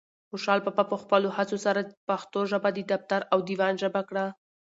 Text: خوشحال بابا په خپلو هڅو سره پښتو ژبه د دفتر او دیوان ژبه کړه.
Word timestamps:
خوشحال 0.29 0.59
بابا 0.65 0.83
په 0.91 0.97
خپلو 1.03 1.29
هڅو 1.37 1.57
سره 1.65 1.81
پښتو 2.07 2.39
ژبه 2.51 2.69
د 2.73 2.79
دفتر 2.91 3.21
او 3.33 3.37
دیوان 3.49 3.73
ژبه 3.81 4.01
کړه. 4.09 4.25